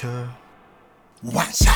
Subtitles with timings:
[0.00, 0.28] culture
[1.22, 1.68] one shot.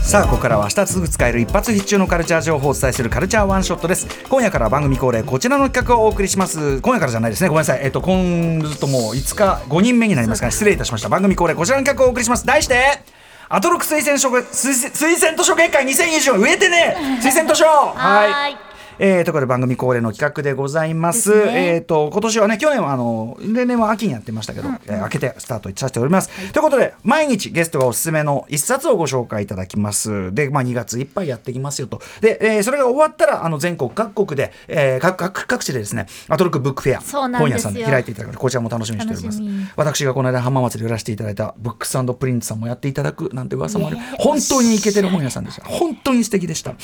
[0.00, 4.06] さあここからは明日すぐ使える一発必中のカルチャー情報をお伝えするカルチャーワンショットです。
[4.28, 6.80] 今夜から番組恒例こちらの企画をお送りします。
[6.82, 7.48] 今夜からじゃないですね。
[7.48, 7.80] ごめんなさい。
[7.82, 11.08] えっと今ずっともう5日5人目になりますから失礼いたしました。
[11.08, 12.46] 番組恒例こちらの企画をお送りします。
[12.46, 13.02] 題して
[13.48, 17.64] アトロク推薦書推推薦図書月間2024植えてね推薦図書。
[17.66, 21.22] はいえー、とことで番組恒例の企画でございます。
[21.22, 26.30] すね、えっ、ー、と今年はね去年はあの例年は秋にやってましたけど、うん、えー、明けてスタートさせております。
[26.30, 30.32] はい、ということで毎日ゲストがおすすめの一冊をご紹介いただきます。
[30.32, 32.00] でまあ2月いっぱいやってきますよと。
[32.20, 39.40] で、えー、それが終わったらあの全国各国で、えー、各各各地でですねアトロクブックフェア本屋さんで開いていただくこちらも楽しみにしております。
[39.76, 43.96] 私がこの間浜松で売らせていただいたブックスプリンツさんもやっていただくなんて噂もある。
[44.18, 45.64] 本当にイケてる本屋さんでした。
[45.64, 46.74] 本当に素敵でした。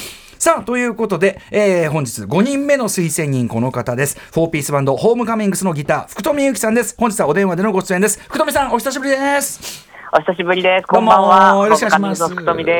[0.40, 10.88] さあということで、えー、本日5人目の推薦人この方です4ピースバンドホームカミングスのギター福富優樹さんです本日はお電話でのご出演です福富さんお久しぶりですお久しぶりです。
[10.88, 11.62] こんばんは。
[11.62, 12.34] よろしくお願いします。
[12.34, 12.72] 福富で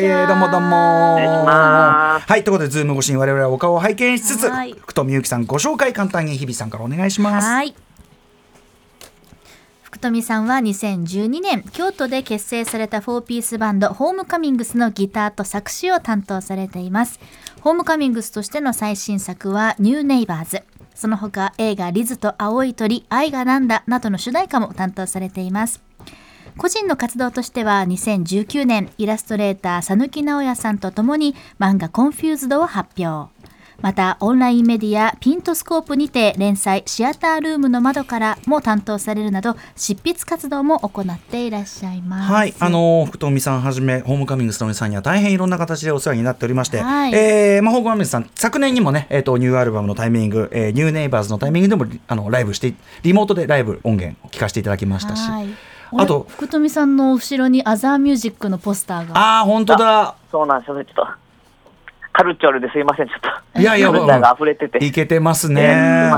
[0.00, 0.04] す。
[0.04, 1.46] えー、どうもどうも。
[1.46, 4.50] はい、ということで、ズーム越しに我々はお顔を拝見しつつ、
[4.82, 7.46] 福富優樹さんご紹介簡単に日比さんからお願いします。
[7.46, 7.74] はい。
[9.98, 17.18] 福富さんは2012年京都で結成された4ピースバンドホームカミングスのギターと作詞を担当されています。
[17.62, 20.62] ホームカミングスとしての最新作は New Neighbors
[20.94, 25.82] その他映画リズと青い鳥愛がなんだなどの主題歌も担当されています。
[26.56, 33.32] 個人の活動としては2019年イラストレーターサヌキナオヤさんと共に漫画 CONFUSED を発表。
[33.80, 42.32] またオンラインメディアピントスコープにて連載シアタールームの窓からも担当されるなど執筆活動も行っていらっしゃいます。
[42.32, 52.74] はいあの福富さんはじめホームカミングスの皆さんには大変いろんな形でお世話になっておりまして、はい、えー、まあ、ホームカミングスさん昨年にもね、えーと、ニューアルバムのタイミング、えー、ニューネイバーズのタイミングでもあのライブして
[53.04, 55.48] リモートでライブ音源を聞かせていただきましたし、はい。
[55.96, 59.16] あと福富さんの後ろにアザーミュージックのポスターが。
[59.16, 60.16] ああ本当だ。
[60.32, 61.28] そうなんですよちょっと
[62.18, 63.28] カルチュアルですいません、ちょっと。
[63.58, 64.84] いやいや、 が溢れてて。
[64.84, 66.12] いけてますね。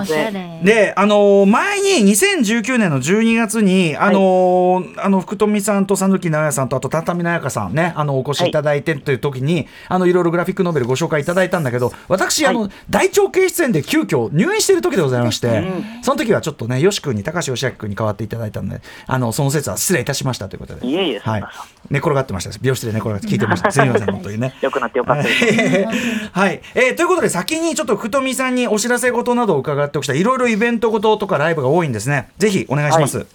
[0.62, 15.50] で、あの前に2019年の12月に、あの、はい、あの福富さんと讃岐直也さんとあと畳直也さんね、あのお越しいただいてという時に、はい、あのいろいろグラフィックノベルご紹介いただいたんだけど、私、はい、あの大腸経出演で急遽入院している時でございまして、う
[16.00, 20.86] ん、その時はちょっとね、よし君に高橋義明君に代わっていただいたんで、あのその説は失礼いたしましたということで。
[20.86, 21.44] いえいえ、はい、
[21.90, 22.50] 寝転がってました。
[22.62, 23.70] 病室で寝転がって聞いてました。
[23.72, 24.54] すみません、本当にね。
[24.60, 25.44] よくなってよかったです。
[26.32, 30.20] はい、えー、ということで先にちょっと福富さんにお知らせ事などを伺っておきたい。
[30.20, 32.30] いろいろイベント事とかライブが多いんですね。
[32.38, 33.26] ぜひお願いします、はい。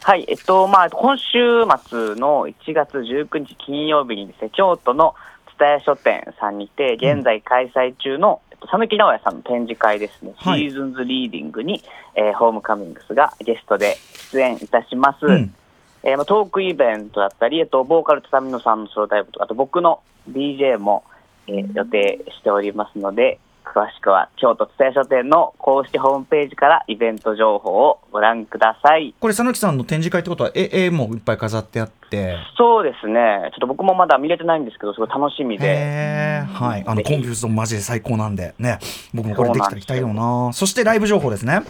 [0.00, 5.14] はい、えっと、まあ、今週末の1月19日金曜日にですね、京都の
[5.58, 11.82] 蔦屋書店さんにて、現在開催中の、うん、えっと、讃岐直也さんの展示会ですね、はい、シーズンズリーディングに、
[12.14, 13.96] えー、ホームカミングスがゲストで
[14.32, 15.26] 出演いたします。
[15.26, 15.54] うん、
[16.02, 21.04] えー、トークイベントだったり、えっと、ボーカル畳野さんのソロタイプとか、あと僕の DJ も、
[21.48, 29.14] えー、予定しておりますので、詳しくは京都蔦屋書店の公式ホームページからイベント情報をご覧ください。
[29.18, 32.36] これ、佐木さんの展示会ってことは、絵絵もいっぱい飾ってあって。
[32.56, 38.78] そうですね、ちょっと僕もまだ見れてないんですけど、すごい楽しみで、はい、あのコンフューズド、マジで最高なんで、ね、
[39.12, 41.62] 僕もこれできたら行きたいよな、そしてライブ情報ですね。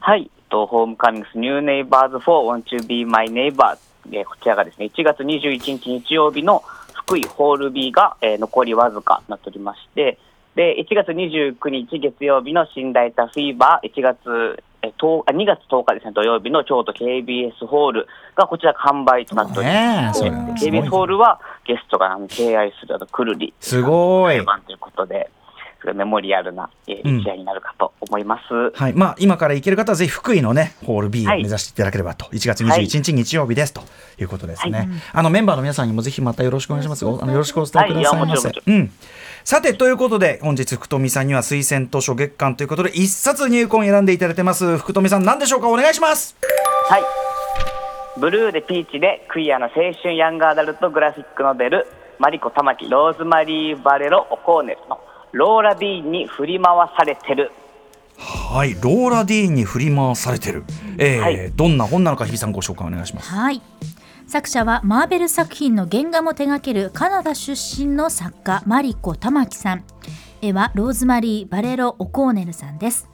[0.00, 3.76] はい、とホームカミングスニューネイバーズ4 Want to be my neighbor
[4.24, 6.62] こちらがですね1月21日日曜日の
[7.06, 10.18] 福井ホール B が、えー、残りわずかなっておりまして、
[10.56, 20.22] で、1月29日月曜日の新大田フィーバー、1月、え10あ2月10日ですね、土曜日の京都 KBS ホールがこちら完売となっております。
[20.24, 23.54] ね、KBS ホールはゲストが敬愛するくるり。
[23.60, 24.36] すごい。
[24.36, 25.30] ということで、
[25.94, 28.92] メモリアルな、えー、試合になるかと思います、うん、はい。
[28.92, 33.82] まあ、今から行ける方はぜひ福井の、ね、ホール B を目指していただければと、はい、1月21日日曜日ですと
[34.20, 38.52] いうことですね、はい、あのメンバーの皆さんにもぜひまたよろしくお願いします、あのよろしくお伝えくださいませ。
[38.66, 38.90] うん。
[39.44, 44.76] さて、ということで、本日、福富さんには推薦図書月間ということで、一冊入魂選んでいただいてます。
[44.76, 45.68] 福富さん、何でしょうか？
[45.68, 46.36] お願いします。
[46.88, 47.02] はい。
[48.18, 51.86] ブルーでピーチでクイアな青春ヤングアダルトグラフィックノベル、
[52.18, 54.98] マリコ玉木ローズマリー・バレロ・オコーネルの
[55.36, 57.52] ローラ・ディーンに振り回されてる。
[58.16, 60.64] はい、ローラ・ディーンに振り回されてる。
[60.96, 63.28] えー、はい、どんな本なのか、日比さんご紹介お願いします。
[63.28, 63.60] はい。
[64.26, 69.84] 作者はマーベル作品の原画も手掛けるカナダ出身の作家マリコ玉木さん
[70.40, 73.08] 絵はローズマリー・バレロ・オコーネルさんです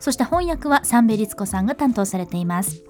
[0.00, 2.82] そして翻訳はサンベリツコさんが担当されています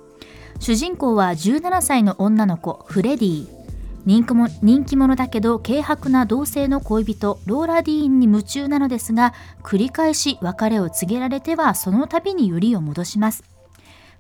[0.58, 3.59] 主人公は17歳の女の子フレディ
[4.06, 13.44] 人気も人気者だけど軽薄な同性の恋人ローラ・ディーンに夢中なのですが繰り返し別れを告げられてはその度によりを戻します。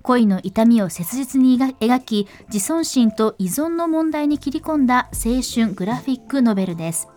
[0.02, 7.08] 恋の痛みを切実に描き自尊心と依存の問題に切り込んだ青春グラフィックノベルです。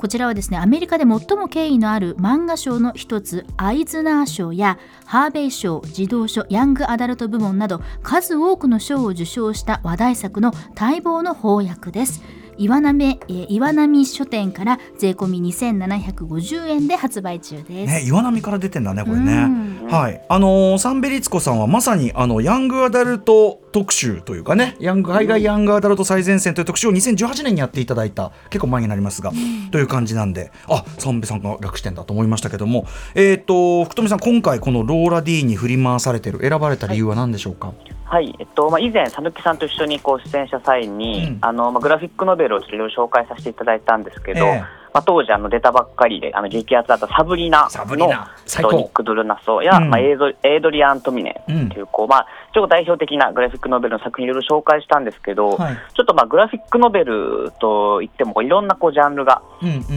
[0.00, 12.22] こちらはですねアメリカで最も権威のある漫画賞の一つアイズナー賞やハーベイ賞児童書ヤングアダルト部門など数多くの賞を受賞した話題作の待望の翻訳です
[12.56, 17.72] 岩波、えー、岩波書店から税込み2750円で発売中です。
[17.72, 19.48] ね、岩波から出てんだねこれね。
[19.88, 29.32] はい、あのー、サンベリツコさんはまさにあのヤングアダルト特集というかね、ヤング海外ヤングアダルト最前線という特集を2018年にやっていただいた結構前になりますが、
[29.70, 37.68] という感じなんで、あ、サンベさんが楽してんだと思いましたけども、えっ、ー、と福富さん今回このローラ D に振り回されてる選ばれた理由は何でしょうか？
[37.68, 37.76] はい。
[38.10, 59.42] はい、えっとまあ、以前、さぬきさんと一緒にこう出演した際に、うん、あのまあ、グラフィックノベルをいろいろ紹介させていただいたんですけど、えー、まあ、当時あの出たばっかりであの激アツだったサブリナのニック・ドルナソや、うん、まあ、エイドエイドリアン・トミネというこう、まあ、超代表的なグラフィックノベルの作品いろいろ紹介したんですけど、はい、ちょっとまあグラフィックノベルといってもこういろんなこうジャンルが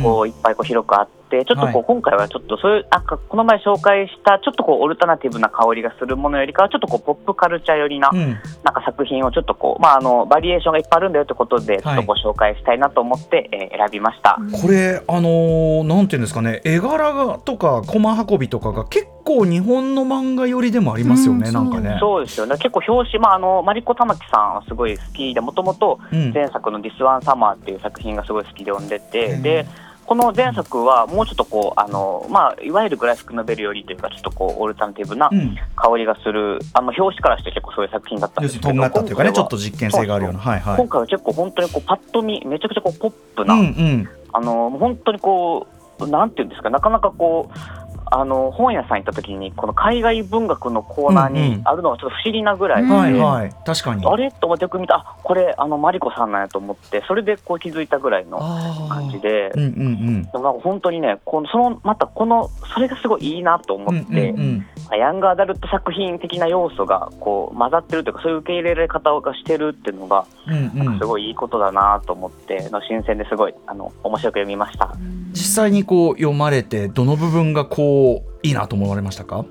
[0.04, 1.23] こういっぱいこう広くあって。
[1.46, 8.30] ちょっとこう今回はちょっとそういうなんかこの前紹介したちょっとこうオルタナティブな香りがするものよりかはちょっとこうポップカルチャー寄りなな
[8.72, 14.38] んか作品をちょっとこうまああのバリエーションがいっぱいあるんだよということでちょっとご紹介したいなと思って、え選びました。
[14.62, 21.98] これあのー、なんていうんですかね絵柄がとかコマ運びとかが結構日本の漫画寄りでもありますよね、うん、なんかね。
[22.00, 22.58] そうですよね。
[22.58, 29.66] 結構表紙、まあ、あの、マリコ玉木さんはすごい好きで、もともと前作のディスワンサマーっていう作品がすごい好きで読んでて、で、
[30.06, 35.30] この前作はもうちょっとこうあの、まあ、いわゆるグラフィックノベルよりというかちょっとこうオルタナティブな
[35.76, 45.68] 香りがする、うん、あの表紙からして結構そういう作品だったんですけどとんがったというかねちょっと実験性があるようなはいはい、今回は結構本当にこうパッと見めちゃくちゃこうポップな、うんうん、あの本当にこ
[46.00, 54.06] うなんていうんですかなかなかこうあの本屋さん行った時にこの海外文学のコーナーにあるのはちょっと不思議なぐらいで、うんうんはいはい、確かに。
[54.06, 54.32] あれ？
[54.32, 54.96] と思ってよく見た。
[54.96, 58.38] あこれあのマリコさんなんやと思ってそれでこう気づいたぐらいの
[58.90, 64.66] 感じで、うんうんうん、なんか本当にねこのそのまたこのそれがすごいいいなと思って、うんうんうん、
[64.96, 74.94] ヤングアダルト作品的な要素がこう混ざってるというかそういう受け入れられ方がしてるっていうのが、うんうん、すごいいいことだなと思っての新鮮ですごいあの面白く読みました。
[75.32, 79.46] 実際にこう読まれてどの部分がこういいなと思われましたか？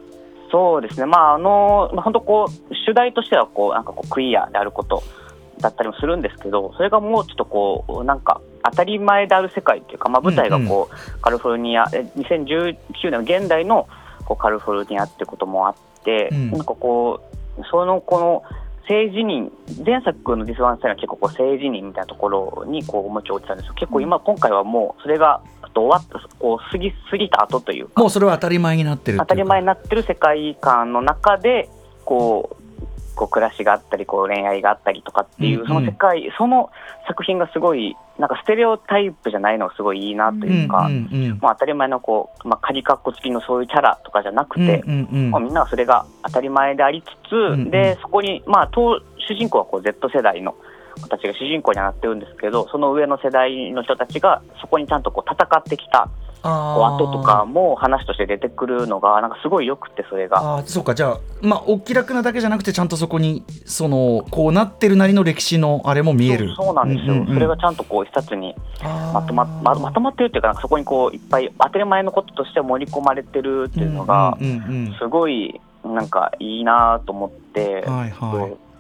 [0.51, 5.03] そうですね、まああのまあ、本当こう、主題としてはこうなんかこうクイアであること
[5.61, 13.89] だったりもするんですけど、それがもうちょっとこう、なんか当たり前である世界というか、まあ、舞台がこう、うんうん、カリフォルニア、2019年の現代の
[14.25, 15.75] こうカリフォルニアってこともあっ
[16.05, 17.21] て、うん、なんかこ
[17.59, 18.43] う、そのこの
[18.83, 19.53] 政治人、
[19.85, 25.41] 前作のディスワンスタイルは結構こう政治人みたいなところにこう重きを置いてたんですけど、結構今、今回はもうそれが
[25.73, 28.01] と終わったこう過ぎ過ぎた後というか。
[28.01, 31.69] もうそれは当たり前になってる当たり前になってる世界観の中で
[32.05, 32.63] こう
[33.15, 36.71] こう暮らしがあったりこう恋愛があったりとかっていう、その世界、その
[37.07, 40.89] 作品がすごいなんかステレオタイプじゃないのがすごいいいなというか、
[41.41, 49.03] まあ、当たり前のこう、まあ、仮かっこ付きのそういうキャラとかじゃなくて、まあ、みんなはそれが当たり前でありつつ、でそこに、まあ、主
[49.37, 50.55] 人公はこう Z 世代の
[51.01, 56.09] 子たちが主人公にはなってるんですけどその上の世代の人たちがそこにちゃんとこう戦ってきた
[56.43, 60.59] 後とかも話として出てくるのがなんかすごいよくてそれが。
[60.59, 60.95] あそうか。
[60.95, 66.55] じゃあまあお気楽なだけじゃなくてちゃんとそこにそのこうなってるなりの歴史のあれも見える。
[66.55, 68.55] そうなんですよ、うんうんうん、それがちゃんとこう一冊に
[69.13, 74.37] まとまままとまってるっていうかそこにこういっぱい当たり前のこととして盛り込まれてるっていうのが
[74.99, 78.72] すごいなんかいいなと思って、はいはい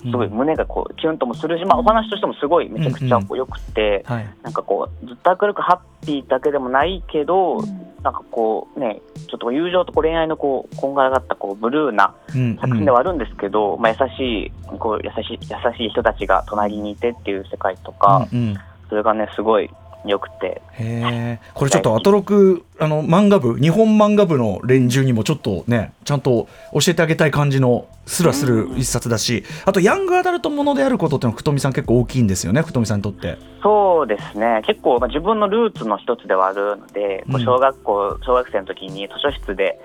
[0.00, 4.14] すごい胸がこうキュンともするし、まあ、お話としてもすごいめちゃくちゃよくて、うん。
[4.14, 7.66] うんはい、なんかこうずっと明るくハッピーだけでもないけど、うん、
[8.02, 12.14] なんかこうねちょっと友情とこう恋愛のこうこんがらがったこうブルーな
[12.60, 18.56] 作品ではあるんですけど、うんうん、まあ、優しいこう優しい優しい人たちが隣にいてっていう世界とか、うんうん、
[18.88, 19.70] それがねすごい
[20.10, 20.60] よくて。
[20.72, 33.38] へこれちょっとアトロクあの漫画部日本漫画部の連中にもちょっとねちゃんと教えてあげたい感じのすらする一冊だし、あとヤングアダルトものであることってのは福富さん結構大きいんですよね福富さんにとって。
[33.62, 34.62] そうですね。
[34.64, 39.80] 結構、まあ、自分のルーツの一つではあるので、うん、小学校小学生の時に図書室で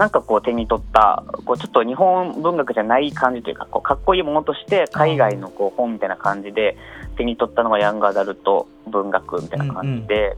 [0.00, 6.78] なんかこう手に取ったこうちょっと日本文学じゃない感じというかこうかっこいいものとして海外のこう本みたいな感じで
[7.18, 10.36] 手に取ったのがヤングアダルト文学みたいな感じで、うんうん、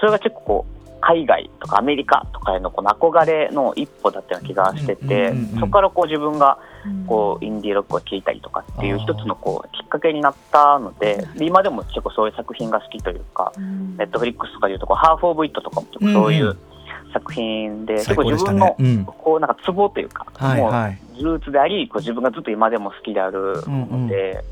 [0.00, 6.58] それが結構こう海外とかアメリカとかへのこの憧れの一歩だったような気がしてて、そこからこう自分が
[7.06, 13.52] こうインディーロックを聴いたりとかっていう一つのこうきっかけになったのでで今でも結構そういう作品が好きというか、
[13.98, 16.73] ネットフリックスとかでいうとこうハーフ・オブ・イットとかもそういう作品で、
[17.20, 18.58] 最高でしたね。
[18.58, 19.04] 自分の、うん。
[19.04, 24.02] こうなんかツボというか、もうルーツであり、こう自分がずっと今でも好きであるうんうん。
[24.02, 24.44] ので、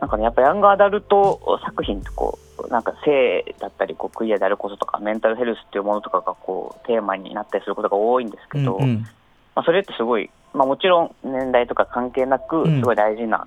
[0.00, 9.06] なんかね、やっぱヤングアダルト作品ってこう、なんか性だったり、こうクイアであることとか、メンタルヘルスっていうものとかがこうテーマになったりすることが多いんですけど、うんうん。
[9.54, 12.80] まあ、それってすごい、まあ、もちろん年代とか関係なくうん。
[12.80, 13.46] すごい大事な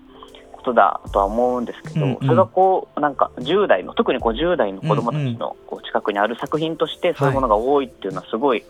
[0.63, 2.17] ことだとは思うんですけど、うんうん。
[2.21, 8.63] それがこうなんか10代の特にこう10代の子どもたちのこう近くにある作品としてそういうものが多いっていうのはすごい、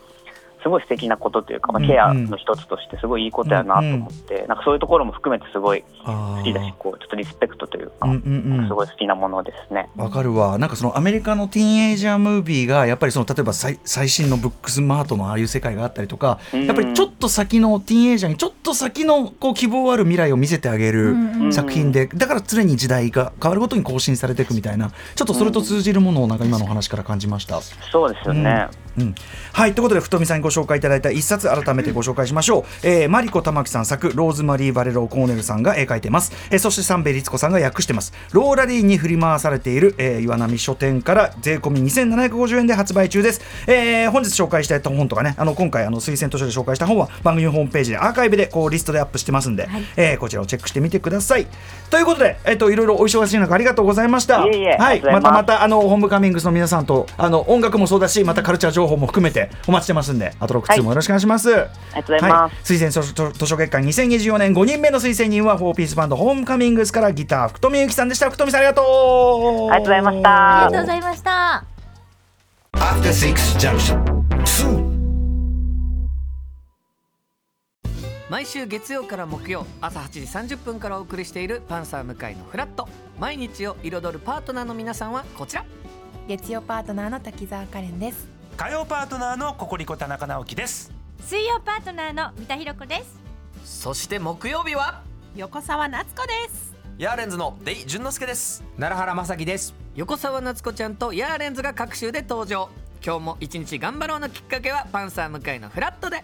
[0.63, 8.67] すごい素敵なことというか、まあ、ケアの一つとしてすごいいいことやなと思って、なんかそういうところも含めてすごいあ好きだしーこうちょっとリスペクトというか、うんうんうん。
[8.67, 9.89] すごい好きなものですね。
[9.95, 10.57] わかるわ。
[10.57, 16.65] なんかそのアメリカのティーンエイジャームービーがやっぱりその例えば最最新のブックスマートのああいう世界があったりとかうん。
[16.65, 21.53] やっぱりちょっと先のティーンエイジャーにちょっと先のこう希望ある未来を見せてあげるうんうん。
[21.53, 27.61] 作品でだから常に時代が変わるごとに更新されていくみたいなちょっとそれと通じるものをなんか今のお話から感じました。
[27.61, 28.67] そうですよね。
[28.97, 29.15] うん、
[29.53, 38.13] はいということで太見さんにご紹介いただいた一冊改めてご紹介しましょう、えーマリコ玉木さん作ローズマリー・バレロー・コーネルさんが絵描いてます、えーそして三瓶律子さんが訳してます。
[38.31, 49.83] ローラリーに振り回されている、えー岩波書店から税込み2750円で発売中です、えー本日紹介したい本とかねあの今回あの推薦図書で紹介した本は番組ホームページでアーカイブでこうリストでアップしてますんで、はい。
[49.97, 51.47] えーこちらをチェックしてみてください。
[51.89, 54.41] ということで、えっといろいろお忙しい中ありがとうございました。
[54.41, 55.01] はい。
[55.01, 62.73] またまたあのホームカミングスの皆さんとあの音楽もそうだしまたカルチャー情報も含めてお待ちしてますんであと6通もよろしくお願いします、ありがとうございます。
[62.73, 71.65] 推薦図書図書月間2024年5人目の推薦人は4ピースバンドホームカミングスからギター福富由紀さんでした福富さんありがとうありがとうございましたありがとうございました。
[72.73, 74.03] After Six Junction.
[74.43, 74.93] 2.
[78.29, 85.63] 毎週月曜から木曜朝8時30分からお送りしている「パンサー向井のフラット」毎日を彩るパートナーの皆さんはこちら
[86.27, 88.32] 月曜パートナーの滝沢カレンです
[88.63, 90.89] 火曜パートナーのココリコ田中直樹です。
[91.27, 93.19] 水曜パートナーの三田寛子です。
[93.65, 95.03] そして木曜日は？
[95.35, 96.73] 横澤夏子です。
[96.97, 98.63] ヤーレンズのデイ淳之介です。
[98.77, 99.75] 奈良原まさきです。
[99.95, 102.69] 横澤夏子ちゃんとヤーレンズが各週で登場。
[103.05, 106.23] 今日も一日頑張ろうのきっかけは「パンサー向井のフラット」で